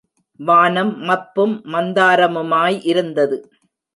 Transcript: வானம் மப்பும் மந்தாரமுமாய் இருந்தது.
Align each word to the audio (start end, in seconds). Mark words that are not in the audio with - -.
வானம் 0.39 0.93
மப்பும் 0.99 1.53
மந்தாரமுமாய் 1.65 2.79
இருந்தது. 2.83 3.37